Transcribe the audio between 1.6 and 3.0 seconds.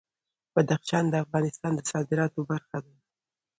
د صادراتو برخه ده.